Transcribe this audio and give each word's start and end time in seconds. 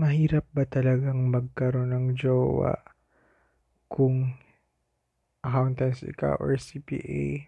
Mahirap 0.00 0.48
ba 0.56 0.64
talagang 0.64 1.28
magkaroon 1.28 1.92
ng 1.92 2.06
jowa 2.16 2.72
kung 3.84 4.32
accountancy 5.44 6.08
ka 6.16 6.40
or 6.40 6.56
CPA? 6.56 7.44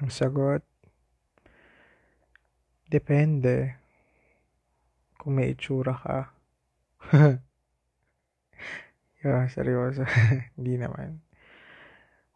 Ang 0.00 0.08
sagot, 0.08 0.64
depende 2.88 3.76
kung 5.20 5.36
may 5.36 5.52
itsura 5.52 5.92
ka. 5.92 6.32
yeah, 9.20 9.44
seryoso. 9.52 10.08
Hindi 10.56 10.80
naman. 10.80 11.20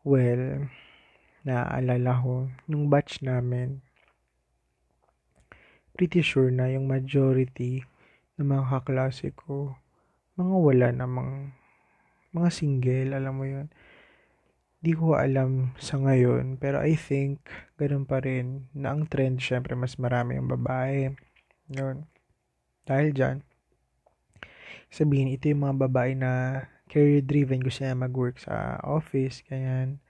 Well, 0.04 0.68
naaalala 1.48 2.12
ko, 2.20 2.52
nung 2.68 2.92
batch 2.92 3.24
namin, 3.24 3.80
pretty 5.96 6.20
sure 6.20 6.52
na 6.52 6.68
yung 6.68 6.84
majority 6.84 7.88
ng 8.40 8.48
mga 8.48 8.64
kaklase 8.68 9.36
ko, 9.36 9.76
mga 10.40 10.56
wala 10.56 10.88
namang, 10.94 11.52
mga 12.32 12.48
single, 12.48 13.12
alam 13.12 13.34
mo 13.36 13.44
yun. 13.44 13.68
Di 14.82 14.96
ko 14.96 15.14
alam 15.14 15.76
sa 15.78 16.00
ngayon, 16.00 16.58
pero 16.58 16.82
I 16.82 16.96
think, 16.96 17.44
ganun 17.76 18.08
pa 18.08 18.18
rin, 18.24 18.72
na 18.72 18.96
ang 18.96 19.06
trend, 19.06 19.38
syempre, 19.38 19.76
mas 19.76 20.00
marami 20.00 20.40
yung 20.40 20.50
babae. 20.50 21.12
Yun. 21.70 22.08
Dahil 22.82 23.14
dyan, 23.14 23.36
sabihin, 24.90 25.30
ito 25.30 25.46
yung 25.46 25.68
mga 25.68 25.86
babae 25.86 26.12
na 26.18 26.32
career-driven, 26.90 27.62
gusto 27.62 27.84
niya 27.84 27.94
mag-work 27.94 28.42
sa 28.42 28.80
office, 28.82 29.46
ganyan. 29.46 30.02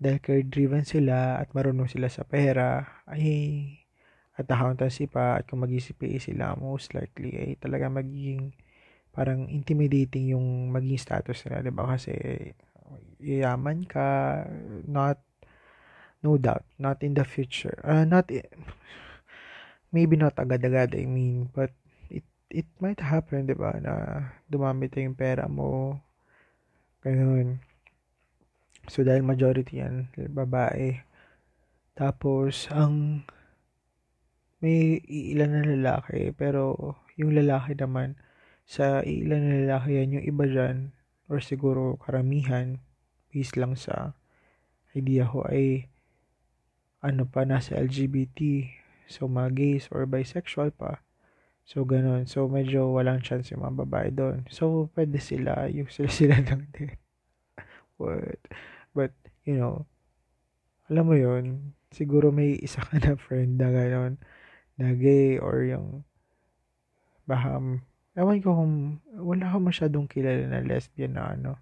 Dahil 0.00 0.18
career-driven 0.18 0.84
sila 0.88 1.36
at 1.38 1.52
marunong 1.52 1.86
sila 1.86 2.08
sa 2.08 2.24
pera, 2.24 3.04
ay 3.06 3.79
at 4.40 4.48
accountancy 4.48 5.04
pa 5.04 5.36
at 5.36 5.44
kung 5.44 5.60
mag-CPA 5.60 6.16
sila 6.16 6.56
most 6.56 6.96
likely 6.96 7.36
ay 7.36 7.50
talaga 7.60 7.92
magiging 7.92 8.56
parang 9.10 9.50
intimidating 9.50 10.32
yung 10.32 10.70
maging 10.70 10.96
status 10.96 11.42
nila, 11.44 11.66
'di 11.66 11.72
ba? 11.74 11.84
Kasi 11.94 12.14
yaman 13.20 13.84
ka, 13.86 14.42
not 14.86 15.18
no 16.24 16.36
doubt, 16.38 16.64
not 16.78 17.02
in 17.02 17.12
the 17.16 17.26
future. 17.26 17.80
Uh, 17.82 18.06
not 18.06 18.30
maybe 19.94 20.14
not 20.14 20.38
agad-agad, 20.38 20.94
I 20.94 21.04
mean, 21.04 21.50
but 21.50 21.74
it 22.08 22.24
it 22.48 22.66
might 22.78 23.02
happen, 23.02 23.50
'di 23.50 23.56
ba, 23.58 23.76
na 23.82 23.94
dumami 24.46 24.86
yung 24.94 25.18
pera 25.18 25.50
mo. 25.50 25.98
Ganun. 27.02 27.58
So 28.86 29.02
dahil 29.02 29.26
majority 29.26 29.82
yan 29.82 30.10
babae. 30.16 31.02
Tapos 31.98 32.70
ang 32.72 33.26
may 34.60 35.00
ilan 35.08 35.50
na 35.56 35.62
lalaki, 35.64 36.36
pero 36.36 36.76
yung 37.16 37.32
lalaki 37.32 37.76
naman, 37.76 38.16
sa 38.68 39.00
ilan 39.02 39.40
na 39.40 39.54
lalaki 39.66 39.98
yan, 39.98 40.20
yung 40.20 40.26
iba 40.28 40.44
dyan, 40.46 40.92
or 41.32 41.40
siguro 41.40 41.96
karamihan, 42.04 42.78
based 43.32 43.56
lang 43.56 43.74
sa 43.74 44.12
idea 44.92 45.26
ko 45.26 45.46
ay 45.48 45.88
ano 47.00 47.24
pa, 47.24 47.48
nasa 47.48 47.80
LGBT, 47.80 48.68
so 49.08 49.24
mga 49.26 49.56
gays 49.56 49.88
or 49.88 50.04
bisexual 50.04 50.70
pa. 50.76 51.00
So, 51.64 51.86
ganun. 51.86 52.26
So, 52.26 52.50
medyo 52.50 52.90
walang 52.90 53.22
chance 53.22 53.54
yung 53.54 53.62
mga 53.62 53.86
babae 53.86 54.08
doon. 54.10 54.44
So, 54.50 54.90
pwede 54.92 55.22
sila, 55.22 55.70
yung 55.70 55.88
sila 55.94 56.10
sila 56.10 56.36
lang 56.44 56.68
din. 56.74 56.92
but, 57.96 58.42
but, 58.92 59.12
you 59.46 59.56
know, 59.56 59.86
alam 60.90 61.06
mo 61.06 61.14
yon 61.14 61.72
siguro 61.94 62.34
may 62.34 62.58
isa 62.58 62.82
ka 62.82 62.98
na 62.98 63.14
friend 63.14 63.62
na 63.62 63.70
gano'n 63.70 64.18
gay 64.96 65.36
or 65.36 65.60
yung 65.68 66.08
baka 67.28 67.60
ewan 68.16 68.40
ko 68.42 68.56
kung 68.56 68.74
wala 69.20 69.52
ko 69.52 69.56
masyadong 69.60 70.08
kilala 70.10 70.48
na 70.48 70.64
lesbian 70.64 71.14
na 71.14 71.36
ano 71.36 71.52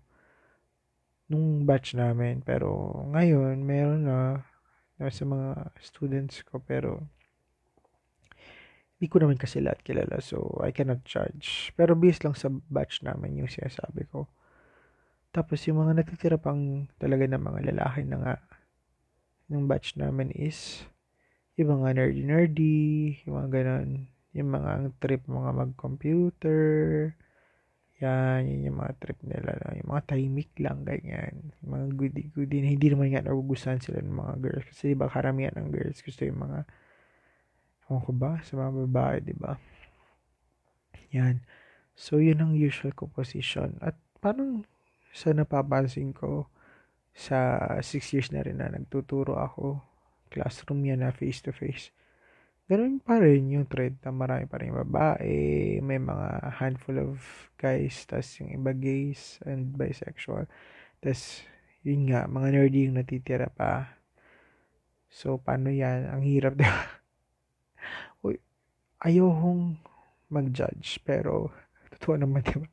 nung 1.28 1.69
batch 1.69 1.92
namin. 1.92 2.41
Pero 2.41 3.04
ngayon 3.12 3.60
meron 3.60 4.09
na, 4.09 4.48
na 4.97 5.12
sa 5.12 5.28
mga 5.28 5.75
students 5.78 6.41
ko 6.43 6.59
pero 6.59 7.04
hindi 8.98 9.06
ko 9.06 9.22
naman 9.22 9.38
kasi 9.38 9.62
lahat 9.62 9.78
kilala 9.87 10.19
so 10.19 10.59
I 10.64 10.72
cannot 10.75 11.04
judge. 11.04 11.70
Pero 11.78 11.94
based 11.94 12.25
lang 12.26 12.34
sa 12.34 12.50
batch 12.50 13.04
namin 13.06 13.38
yung 13.38 13.50
sinasabi 13.50 14.09
ko. 14.10 14.26
Tapos 15.31 15.62
yung 15.69 15.84
mga 15.84 16.03
natitira 16.03 16.41
pang 16.41 16.88
talaga 16.98 17.28
ng 17.28 17.38
mga 17.38 17.60
lalaki 17.70 18.03
na 18.09 18.19
nga 18.19 18.34
ng 19.53 19.69
batch 19.69 19.94
namin 20.00 20.32
is 20.34 20.88
yung 21.58 21.82
mga 21.82 21.98
nerdy-nerdy, 21.98 22.78
yung 23.26 23.34
mga 23.42 23.50
ganun. 23.50 24.06
Yung 24.30 24.48
mga 24.54 24.70
ang 24.78 24.88
trip 25.02 25.26
mga 25.26 25.50
mag-computer. 25.50 26.62
Yan, 27.98 28.46
yun 28.46 28.70
yung 28.70 28.78
mga 28.78 28.94
trip 29.02 29.19
nila. 29.26 29.58
Yung 29.82 29.91
mga 29.91 30.06
timing 30.06 30.54
lang, 30.62 30.86
ganyan. 30.86 31.34
Yung 31.58 31.70
mga 31.74 31.86
goody-goody 31.98 32.62
na 32.62 32.70
hindi 32.70 32.86
naman 32.94 33.10
nga 33.10 33.26
nagugustuhan 33.26 33.82
sila 33.82 33.98
ng 33.98 34.14
mga 34.14 34.34
girls. 34.38 34.66
Kasi 34.70 34.94
diba 34.94 35.10
karamihan 35.10 35.50
ng 35.58 35.74
girls 35.74 35.98
gusto 35.98 36.22
yung 36.22 36.38
mga 36.38 36.62
ewan 37.90 38.02
ko 38.06 38.12
ba, 38.14 38.38
sa 38.46 38.54
mga 38.54 38.72
babae, 38.86 39.16
diba? 39.26 39.58
Yan. 41.10 41.42
So, 41.98 42.22
yun 42.22 42.38
ang 42.38 42.54
usual 42.54 42.94
composition. 42.94 43.75
At 43.82 43.98
parang 44.22 44.62
sa 45.10 45.34
napapansin 45.34 46.14
ko, 46.14 46.46
sa 47.19 47.58
6 47.82 48.14
years 48.14 48.30
na 48.30 48.46
rin 48.46 48.62
na 48.62 48.70
nagtuturo 48.70 49.42
ako 49.42 49.88
classroom 50.28 50.84
yan 50.84 51.03
na 51.03 51.11
face-to-face. 51.11 51.91
Ganun 52.69 53.00
pa 53.00 53.16
rin 53.16 53.49
yung 53.49 53.65
trend 53.65 53.97
na 54.05 54.12
marami 54.12 54.44
pa 54.44 54.61
rin 54.61 54.77
babae, 54.77 55.81
may 55.81 55.97
mga 55.97 56.53
handful 56.61 57.00
of 57.00 57.16
guys, 57.56 58.05
tas 58.05 58.28
yung 58.38 58.53
iba 58.53 58.77
gays 58.77 59.41
and 59.49 59.72
bisexual. 59.72 60.44
Tas, 61.00 61.41
yun 61.81 62.12
nga, 62.12 62.28
mga 62.28 62.49
nerdy 62.53 62.93
yung 62.93 63.00
natitira 63.00 63.49
pa. 63.49 63.97
So, 65.09 65.41
paano 65.41 65.72
yan? 65.72 66.12
Ang 66.12 66.22
hirap, 66.28 66.55
diba? 66.61 66.84
Uy, 68.21 68.37
ayokong 69.00 69.81
mag-judge, 70.28 71.00
pero, 71.00 71.49
totoo 71.97 72.21
naman, 72.21 72.44
diba? 72.44 72.69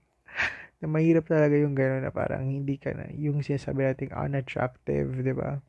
na 0.83 0.91
mahirap 0.91 1.25
talaga 1.25 1.55
yung 1.55 1.73
gano'n 1.73 2.03
na 2.03 2.11
parang 2.11 2.45
hindi 2.45 2.75
ka 2.75 2.91
na, 2.91 3.07
yung 3.15 3.39
sinasabi 3.39 3.87
natin 3.87 4.11
unattractive, 4.11 5.23
di 5.23 5.33
ba? 5.33 5.63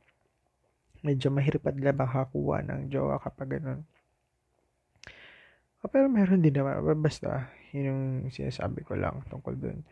Medyo 1.05 1.29
mahirap 1.33 1.67
at 1.69 1.77
makakuha 1.77 2.65
ng 2.65 2.93
jowa 2.93 3.21
kapag 3.21 3.59
ganun. 3.59 3.85
Oh, 5.85 5.91
pero 5.93 6.11
meron 6.11 6.43
din 6.43 6.57
naman. 6.57 6.83
Basta, 6.99 7.53
yun 7.71 7.85
yung 7.87 8.03
sinasabi 8.33 8.83
ko 8.83 8.99
lang 8.99 9.23
tungkol 9.31 9.55
dun. 9.55 9.87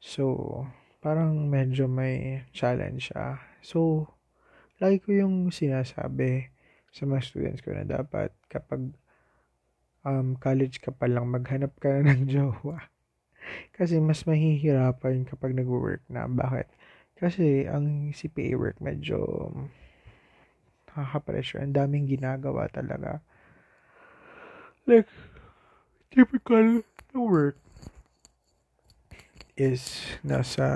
So, 0.00 0.64
parang 1.04 1.50
medyo 1.50 1.90
may 1.90 2.46
challenge 2.56 3.12
siya. 3.12 3.36
So, 3.60 4.08
lagi 4.80 5.02
ko 5.04 5.12
yung 5.12 5.52
sinasabi 5.52 6.48
sa 6.88 7.04
mga 7.04 7.20
students 7.20 7.60
ko 7.60 7.76
na 7.76 7.84
dapat 7.84 8.32
kapag 8.48 8.96
um, 10.08 10.40
college 10.40 10.80
ka 10.80 10.88
pa 10.88 11.04
lang, 11.04 11.28
maghanap 11.28 11.76
ka 11.76 12.00
na 12.00 12.16
ng 12.16 12.24
jowa. 12.32 12.88
Kasi 13.76 14.00
mas 14.00 14.24
mahihirapan 14.24 15.28
kapag 15.28 15.52
nag-work 15.52 16.04
na. 16.08 16.24
Bakit? 16.28 16.68
Kasi 17.20 17.68
ang 17.68 18.16
CPA 18.16 18.56
work 18.56 18.78
medyo 18.80 19.52
nakaka-pressure. 20.90 21.62
Ang 21.62 21.74
daming 21.78 22.10
ginagawa 22.10 22.66
talaga. 22.66 23.22
Like, 24.90 25.06
typical 26.10 26.82
na 27.14 27.18
work 27.22 27.58
is 29.54 30.02
nasa 30.26 30.66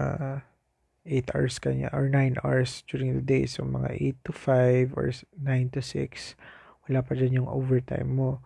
8 1.02 1.34
hours 1.34 1.58
kanya 1.58 1.90
or 1.90 2.06
9 2.06 2.38
hours 2.46 2.86
during 2.86 3.12
the 3.16 3.24
day. 3.24 3.44
So, 3.44 3.66
mga 3.66 3.90
8 4.22 4.26
to 4.28 4.32
5 4.32 4.94
or 4.94 5.10
9 5.10 5.74
to 5.74 5.82
6. 5.82 6.38
Wala 6.88 7.00
pa 7.02 7.12
dyan 7.16 7.44
yung 7.44 7.50
overtime 7.50 8.08
mo. 8.12 8.44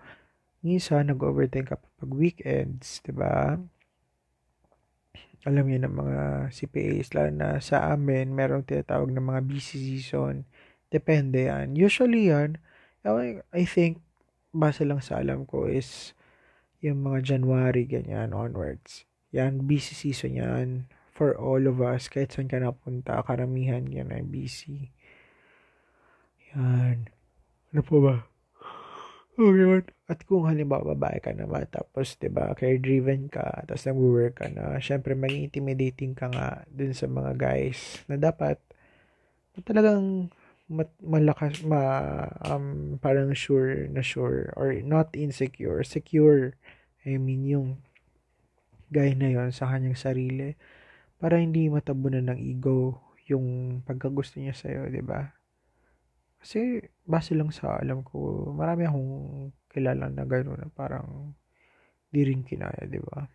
Ngisa, 0.64 1.04
nag-overtime 1.04 1.66
ka 1.68 1.78
pa 1.78 1.88
pag 2.00 2.12
weekends, 2.14 3.02
di 3.02 3.14
ba? 3.14 3.58
Alam 5.46 5.64
niyo 5.70 5.86
ng 5.86 5.94
mga 5.94 6.20
CPAs, 6.50 7.14
lalo 7.14 7.30
na 7.30 7.62
sa 7.62 7.94
amin, 7.94 8.34
merong 8.34 8.66
tinatawag 8.66 9.10
ng 9.14 9.22
mga 9.22 9.40
busy 9.46 9.78
season 9.78 10.42
Depende 10.88 11.52
yan. 11.52 11.76
Usually 11.76 12.32
yan, 12.32 12.56
I 13.04 13.64
think, 13.68 14.00
base 14.56 14.80
lang 14.84 15.04
sa 15.04 15.20
alam 15.20 15.44
ko 15.44 15.68
is 15.68 16.16
yung 16.80 17.04
mga 17.04 17.36
January, 17.36 17.84
ganyan, 17.84 18.32
onwards. 18.32 19.04
Yan, 19.34 19.68
busy 19.68 19.92
season 19.92 20.40
yan 20.40 20.68
for 21.12 21.36
all 21.36 21.60
of 21.68 21.82
us. 21.84 22.08
Kahit 22.08 22.32
saan 22.32 22.48
ka 22.48 22.56
napunta, 22.56 23.20
karamihan 23.26 23.84
yan 23.84 24.14
ay 24.14 24.24
busy. 24.24 24.88
Yan. 26.56 27.12
Ano 27.74 27.82
po 27.84 28.00
ba? 28.00 28.24
Okay, 29.38 29.86
At 30.10 30.26
kung 30.26 30.50
halimbawa 30.50 30.98
babae 30.98 31.22
ka 31.22 31.30
naman, 31.30 31.68
tapos, 31.70 32.18
di 32.18 32.26
ba, 32.26 32.56
career-driven 32.58 33.30
ka, 33.30 33.62
tapos 33.70 33.86
nag-work 33.86 34.42
ka 34.42 34.50
na, 34.50 34.82
syempre, 34.82 35.14
maging 35.14 35.46
intimidating 35.46 36.10
ka 36.16 36.26
nga 36.26 36.66
dun 36.66 36.90
sa 36.90 37.06
mga 37.06 37.38
guys 37.38 38.02
na 38.10 38.18
dapat 38.18 38.58
talagang 39.62 40.30
mat, 40.68 40.92
malakas 41.00 41.64
ma 41.64 41.80
um, 42.44 42.96
parang 43.00 43.32
sure 43.32 43.88
na 43.88 44.04
sure 44.04 44.52
or 44.56 44.76
not 44.84 45.12
insecure 45.16 45.80
secure 45.84 46.54
I 47.08 47.16
mean, 47.16 47.48
yung 47.48 47.68
guy 48.92 49.16
na 49.16 49.32
yon 49.32 49.48
sa 49.48 49.68
kanyang 49.70 49.96
sarili 49.96 50.60
para 51.16 51.40
hindi 51.40 51.72
matabunan 51.72 52.28
ng 52.28 52.40
ego 52.40 53.00
yung 53.28 53.80
pagkagusto 53.84 54.40
niya 54.40 54.56
sa'yo, 54.56 54.88
di 54.88 55.04
ba? 55.04 55.32
Kasi, 56.40 56.80
base 57.04 57.36
lang 57.36 57.52
sa 57.52 57.76
alam 57.76 58.00
ko, 58.00 58.48
marami 58.56 58.88
akong 58.88 59.12
kilala 59.68 60.08
na 60.08 60.24
gano'n 60.24 60.64
na 60.64 60.68
parang 60.72 61.36
di 62.08 62.24
rin 62.24 62.40
kinaya, 62.40 62.88
di 62.88 63.00
ba? 63.00 63.28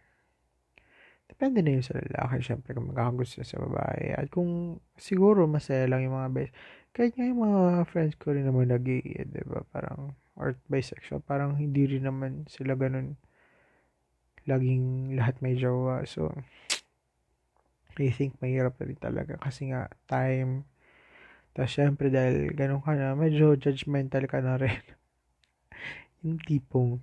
Depende 1.34 1.66
na 1.66 1.74
yun 1.74 1.82
sa 1.82 1.98
lalaki, 1.98 2.46
syempre, 2.46 2.78
kung 2.78 2.94
magkakagusto 2.94 3.42
sa 3.42 3.58
babae. 3.58 4.14
At 4.14 4.30
kung 4.30 4.78
siguro 5.02 5.50
masaya 5.50 5.90
lang 5.90 6.06
yung 6.06 6.14
mga 6.14 6.30
best, 6.30 6.54
kahit 6.94 7.18
nga 7.18 7.26
yung 7.26 7.42
mga 7.42 7.90
friends 7.90 8.14
ko 8.22 8.38
rin 8.38 8.46
naman 8.46 8.70
nag 8.70 8.86
di 8.86 9.42
ba? 9.50 9.66
Parang, 9.74 10.14
or 10.38 10.54
bisexual, 10.70 11.26
parang 11.26 11.58
hindi 11.58 11.90
rin 11.90 12.06
naman 12.06 12.46
sila 12.46 12.78
ganun 12.78 13.18
laging 14.46 15.16
lahat 15.18 15.40
may 15.42 15.58
jowa. 15.58 16.06
So, 16.06 16.30
I 17.98 18.10
think 18.14 18.38
mahirap 18.42 18.78
na 18.78 18.86
rin 18.90 19.00
talaga 19.00 19.34
kasi 19.42 19.74
nga 19.74 19.90
time. 20.10 20.66
Tapos 21.54 21.70
syempre 21.70 22.10
dahil 22.10 22.50
ganun 22.58 22.82
ka 22.82 22.98
na, 22.98 23.14
medyo 23.14 23.54
judgmental 23.54 24.26
ka 24.26 24.42
na 24.42 24.58
rin. 24.58 24.82
yung 26.26 26.42
tipong, 26.42 26.98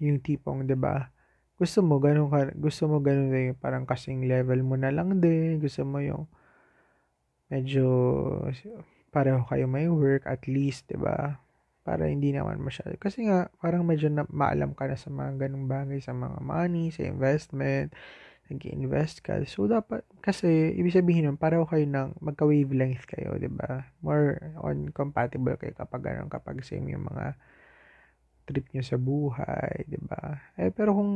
yung 0.00 0.18
tipong, 0.24 0.64
'di 0.64 0.76
ba? 0.78 1.12
Gusto 1.58 1.82
mo 1.82 1.98
ganun 1.98 2.30
ka, 2.30 2.54
gusto 2.54 2.86
mo 2.86 3.02
ganun 3.02 3.34
din 3.34 3.50
parang 3.58 3.82
kasing 3.82 4.30
level 4.30 4.62
mo 4.62 4.78
na 4.78 4.94
lang 4.94 5.18
din. 5.18 5.58
Gusto 5.58 5.82
mo 5.82 5.98
yung 5.98 6.30
medyo 7.50 7.84
pareho 9.10 9.42
kayo 9.48 9.66
may 9.66 9.90
work 9.90 10.22
at 10.28 10.46
least, 10.46 10.86
'di 10.86 11.00
ba? 11.00 11.42
para 11.88 12.04
hindi 12.04 12.36
naman 12.36 12.60
masyado. 12.60 12.92
Kasi 13.00 13.24
nga, 13.24 13.48
parang 13.64 13.80
medyo 13.80 14.12
na, 14.12 14.28
maalam 14.28 14.76
ka 14.76 14.84
na 14.84 15.00
sa 15.00 15.08
mga 15.08 15.48
ganung 15.48 15.64
bagay, 15.64 16.04
sa 16.04 16.12
mga 16.12 16.36
money, 16.44 16.92
sa 16.92 17.08
investment, 17.08 17.96
nag-invest 18.52 19.24
ka. 19.24 19.40
So, 19.48 19.64
dapat, 19.64 20.04
kasi, 20.20 20.76
ibig 20.76 20.92
sabihin 20.92 21.24
nun, 21.24 21.40
pareho 21.40 21.64
kayo 21.64 21.88
ng 21.88 22.20
magka-wavelength 22.20 23.08
kayo, 23.08 23.40
di 23.40 23.48
ba? 23.48 23.88
More 24.04 24.36
on 24.60 24.92
compatible 24.92 25.56
kayo 25.56 25.72
kapag 25.72 26.12
ganun, 26.12 26.28
kapag 26.28 26.60
same 26.60 26.92
yung 26.92 27.08
mga 27.08 27.40
trip 28.48 28.72
nyo 28.72 28.80
sa 28.80 28.96
buhay, 28.96 29.84
di 29.84 30.00
ba? 30.00 30.40
Eh, 30.56 30.72
pero 30.72 30.96
kung, 30.96 31.12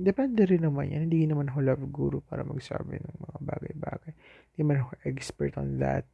depende 0.00 0.48
rin 0.48 0.64
naman 0.64 0.88
yan. 0.88 1.12
Hindi 1.12 1.28
naman 1.28 1.52
ako 1.52 1.58
love 1.60 1.84
guru 1.92 2.18
para 2.24 2.40
magsabi 2.40 2.96
ng 2.96 3.16
mga 3.20 3.38
bagay-bagay. 3.44 4.12
Hindi 4.56 4.62
man 4.64 4.80
ako 4.80 4.92
expert 5.04 5.60
on 5.60 5.76
that. 5.76 6.08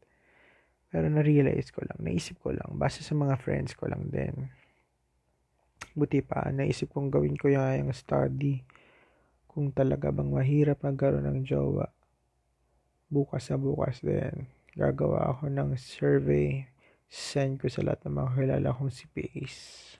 Pero 0.90 1.06
na-realize 1.06 1.70
ko 1.70 1.86
lang, 1.86 2.02
naisip 2.02 2.42
ko 2.42 2.50
lang, 2.50 2.74
base 2.74 3.06
sa 3.06 3.14
mga 3.14 3.38
friends 3.38 3.78
ko 3.78 3.86
lang 3.86 4.10
din. 4.10 4.50
Buti 5.94 6.18
pa, 6.26 6.50
naisip 6.50 6.90
kong 6.90 7.14
gawin 7.14 7.38
ko 7.38 7.46
yung 7.54 7.94
study. 7.94 8.58
Kung 9.46 9.70
talaga 9.70 10.10
bang 10.10 10.34
mahirap 10.34 10.82
magkaroon 10.82 11.30
ng 11.30 11.46
jowa. 11.46 11.86
Bukas 13.06 13.46
sa 13.46 13.54
bukas 13.54 14.02
din. 14.02 14.50
Gagawa 14.74 15.30
ako 15.30 15.46
ng 15.46 15.78
survey. 15.78 16.66
Send 17.06 17.62
ko 17.62 17.70
sa 17.70 17.86
lahat 17.86 18.02
ng 18.10 18.14
mga 18.18 18.30
kilala 18.34 18.74
kong 18.74 18.90
Pace. 19.14 19.94